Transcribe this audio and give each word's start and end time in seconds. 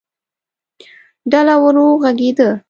ډله 1.31 1.55
ورو 1.63 1.87
غږېده. 2.03 2.49